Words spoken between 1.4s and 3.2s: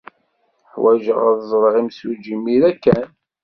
ẓreɣ imsujji imir-a kan.